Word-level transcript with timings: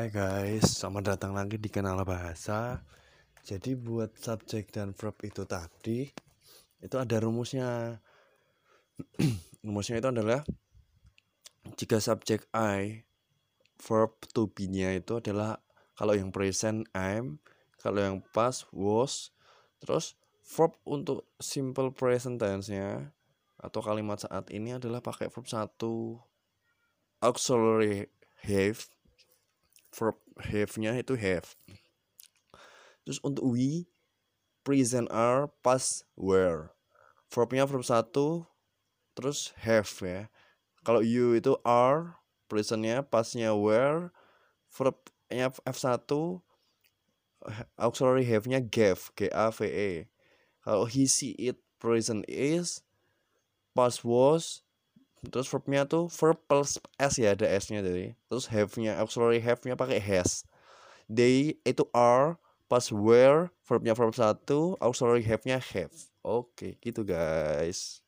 Hai 0.00 0.08
guys, 0.08 0.80
selamat 0.80 1.12
datang 1.12 1.36
lagi 1.36 1.60
di 1.60 1.68
kanal 1.68 2.00
bahasa. 2.08 2.80
Jadi 3.44 3.76
buat 3.76 4.16
subjek 4.16 4.72
dan 4.72 4.96
verb 4.96 5.12
itu 5.20 5.44
tadi 5.44 6.08
itu 6.80 6.96
ada 6.96 7.20
rumusnya. 7.20 8.00
rumusnya 9.60 10.00
itu 10.00 10.08
adalah 10.08 10.40
jika 11.76 12.00
subjek 12.00 12.48
I 12.56 13.04
verb 13.76 14.16
to 14.32 14.48
be-nya 14.48 14.96
itu 14.96 15.20
adalah 15.20 15.60
kalau 15.92 16.16
yang 16.16 16.32
present 16.32 16.88
I'm, 16.96 17.36
kalau 17.76 18.00
yang 18.00 18.24
past 18.32 18.72
was, 18.72 19.36
terus 19.84 20.16
verb 20.48 20.80
untuk 20.88 21.28
simple 21.44 21.92
present 21.92 22.40
tense-nya 22.40 23.12
atau 23.60 23.84
kalimat 23.84 24.16
saat 24.16 24.48
ini 24.48 24.80
adalah 24.80 25.04
pakai 25.04 25.28
verb 25.28 25.44
satu 25.44 26.16
auxiliary 27.20 28.08
have 28.48 28.88
verb 30.00 30.16
have-nya 30.40 30.96
itu 30.96 31.12
have. 31.20 31.52
Terus 33.04 33.20
untuk 33.20 33.44
we 33.44 33.84
present 34.64 35.12
are 35.12 35.52
past 35.60 36.08
were. 36.16 36.72
Verbnya 37.28 37.68
verb 37.68 37.84
satu 37.84 38.48
terus 39.12 39.52
have 39.60 39.92
ya. 40.00 40.32
Kalau 40.80 41.04
you 41.04 41.36
itu 41.36 41.60
are 41.68 42.16
presentnya 42.48 43.04
pastnya 43.04 43.52
were 43.52 44.08
verbnya 44.72 45.52
F1 45.68 46.08
auxiliary 47.76 48.24
have-nya 48.24 48.64
gave 48.64 49.12
G 49.14 49.28
A 49.28 49.52
V 49.52 49.68
E. 49.68 49.92
Kalau 50.64 50.88
he 50.88 51.04
see 51.04 51.36
it 51.36 51.60
present 51.76 52.24
is 52.24 52.80
past 53.76 54.04
was 54.04 54.64
terus 55.28 55.48
verbnya 55.52 55.84
tuh 55.84 56.08
verb 56.08 56.40
plus 56.48 56.80
s 56.96 57.14
ya 57.20 57.36
ada 57.36 57.44
s-nya 57.44 57.84
jadi 57.84 58.16
terus 58.32 58.48
have-nya 58.48 58.96
auxiliary 58.96 59.44
have-nya 59.44 59.76
pakai 59.76 60.00
has. 60.00 60.48
They 61.10 61.60
itu 61.66 61.84
are 61.92 62.40
pas 62.70 62.88
where 62.88 63.52
verbnya 63.66 63.92
verb 63.92 64.16
satu 64.16 64.80
auxiliary 64.80 65.26
have-nya 65.28 65.60
have. 65.60 65.92
Oke 66.24 66.80
gitu 66.80 67.04
guys 67.04 68.00